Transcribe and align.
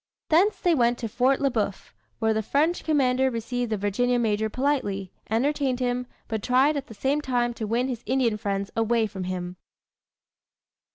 Thence 0.29 0.59
they 0.59 0.73
went 0.73 0.97
to 0.97 1.07
Fort 1.07 1.39
le 1.41 1.51
Boeuf, 1.51 1.93
where 2.17 2.33
the 2.33 2.41
French 2.41 2.83
commander 2.83 3.29
received 3.29 3.71
the 3.71 3.77
Virginia 3.77 4.17
major 4.17 4.49
politely, 4.49 5.13
entertained 5.29 5.79
him, 5.79 6.07
but 6.27 6.41
tried 6.41 6.75
at 6.75 6.87
the 6.87 6.95
same 6.95 7.21
time 7.21 7.53
to 7.53 7.67
win 7.67 7.87
his 7.87 8.01
Indian 8.07 8.37
friends 8.37 8.71
away 8.75 9.05
from 9.05 9.25
him. 9.25 9.57